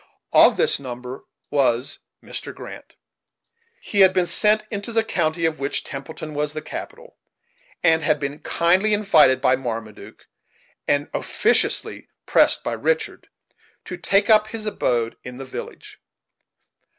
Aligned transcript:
Of 0.33 0.57
this 0.57 0.79
number 0.79 1.25
was 1.51 1.99
Mr. 2.23 2.55
Grant. 2.55 2.95
He 3.79 3.99
had 3.99 4.13
been 4.15 4.25
sent 4.25 4.63
into 4.71 4.91
the 4.91 5.03
county 5.03 5.45
of 5.45 5.59
which 5.59 5.83
Templeton 5.83 6.33
was 6.33 6.53
the 6.53 6.61
capital, 6.63 7.17
and 7.83 8.01
had 8.01 8.19
been 8.19 8.39
kindly 8.39 8.95
invited 8.95 9.39
by 9.41 9.55
Marmaduke, 9.57 10.25
and 10.87 11.07
officiously 11.13 12.07
pressed 12.25 12.63
by 12.63 12.73
Richard, 12.73 13.29
to 13.85 13.95
take 13.95 14.27
up 14.27 14.47
his 14.47 14.65
abode 14.65 15.17
in 15.23 15.37
the 15.37 15.45
village. 15.45 15.99